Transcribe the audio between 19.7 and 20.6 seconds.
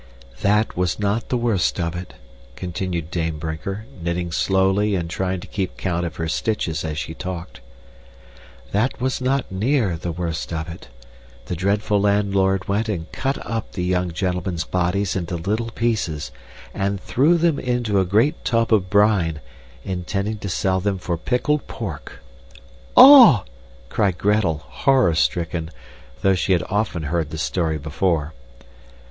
intending to